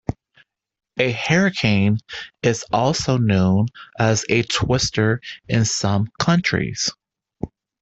A 0.97 1.11
hurricane 1.11 1.99
is 2.41 2.65
also 2.71 3.17
known 3.17 3.67
as 3.99 4.25
a 4.29 4.41
twister 4.41 5.21
in 5.47 5.63
some 5.63 6.07
countries. 6.19 6.89